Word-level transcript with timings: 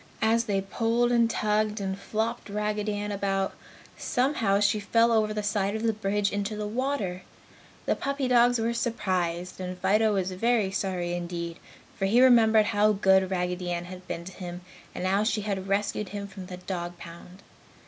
As 0.23 0.45
they 0.45 0.61
pulled 0.61 1.11
and 1.11 1.29
tugged 1.29 1.79
and 1.79 1.95
flopped 1.95 2.49
Raggedy 2.49 2.93
Ann 2.95 3.11
about, 3.11 3.53
somehow 3.99 4.59
she 4.59 4.79
fell 4.79 5.11
over 5.11 5.31
the 5.31 5.43
side 5.43 5.75
of 5.75 5.83
the 5.83 5.93
bridge 5.93 6.31
into 6.31 6.55
the 6.55 6.65
water. 6.65 7.21
The 7.85 7.95
puppy 7.95 8.27
dogs 8.27 8.57
were 8.57 8.73
surprised, 8.73 9.59
and 9.61 9.77
Fido 9.77 10.15
was 10.15 10.31
very 10.31 10.71
sorry 10.71 11.13
indeed, 11.13 11.59
for 11.99 12.05
he 12.07 12.19
remembered 12.19 12.65
how 12.65 12.93
good 12.93 13.29
Raggedy 13.29 13.69
Ann 13.69 13.85
had 13.85 14.07
been 14.07 14.25
to 14.25 14.31
him 14.31 14.61
and 14.95 15.05
how 15.05 15.23
she 15.23 15.41
had 15.41 15.67
rescued 15.67 16.09
him 16.09 16.25
from 16.25 16.47
the 16.47 16.57
dog 16.57 16.97
pound. 16.97 17.43